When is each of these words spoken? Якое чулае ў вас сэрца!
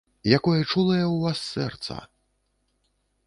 Якое 0.37 0.59
чулае 0.71 1.01
ў 1.09 1.17
вас 1.25 1.37
сэрца! 1.51 1.99